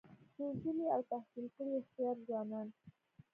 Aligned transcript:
روزلي 0.39 0.85
او 0.95 1.01
تحصیل 1.11 1.45
کړي 1.55 1.71
هوښیار 1.75 2.15
ځوانان 2.27 2.67